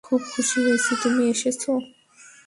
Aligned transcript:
খুব 0.03 0.21
খুশি 0.31 0.57
হয়েছি 0.65 0.91
তুমি 1.03 1.23
এসেছ! 1.33 1.63